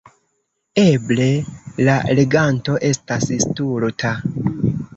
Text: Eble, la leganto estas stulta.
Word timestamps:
Eble, 0.83 1.27
la 1.89 1.99
leganto 2.21 2.79
estas 2.91 3.31
stulta. 3.47 4.19